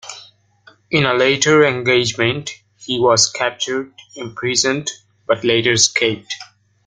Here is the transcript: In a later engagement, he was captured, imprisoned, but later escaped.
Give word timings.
In 0.89 1.05
a 1.05 1.13
later 1.13 1.63
engagement, 1.63 2.55
he 2.79 2.99
was 2.99 3.29
captured, 3.29 3.93
imprisoned, 4.15 4.89
but 5.27 5.43
later 5.43 5.73
escaped. 5.73 6.33